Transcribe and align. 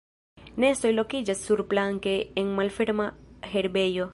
Nestoj 0.63 0.91
lokiĝas 0.99 1.43
surplanke 1.49 2.17
en 2.43 2.51
malferma 2.61 3.07
herbejo. 3.53 4.09